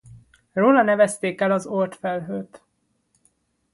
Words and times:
Róla 0.53 0.81
nevezték 0.83 1.41
el 1.41 1.51
az 1.51 1.65
Oort-felhőt. 1.65 2.61